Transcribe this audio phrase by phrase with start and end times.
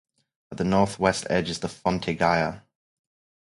[0.51, 2.61] At the northwest edge is the Fonte Gaia.